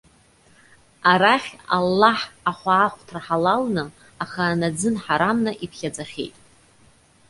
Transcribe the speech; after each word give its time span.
Арахь, 1.11 1.51
Аллаҳ 1.75 2.19
ахәаахәҭра 2.49 3.19
ҳалалны, 3.25 3.83
аха 4.23 4.41
анаӡын 4.51 4.95
ҳарамны 5.03 5.51
иԥхьаӡахьеит. 5.65 6.35